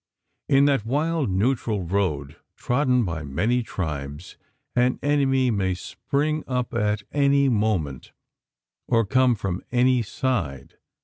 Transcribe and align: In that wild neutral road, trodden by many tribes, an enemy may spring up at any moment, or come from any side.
In 0.49 0.65
that 0.65 0.83
wild 0.83 1.29
neutral 1.29 1.83
road, 1.83 2.35
trodden 2.55 3.05
by 3.05 3.21
many 3.21 3.61
tribes, 3.61 4.35
an 4.75 4.97
enemy 5.03 5.51
may 5.51 5.75
spring 5.75 6.43
up 6.47 6.73
at 6.73 7.03
any 7.11 7.49
moment, 7.49 8.11
or 8.87 9.05
come 9.05 9.35
from 9.35 9.63
any 9.71 10.01
side. 10.01 10.73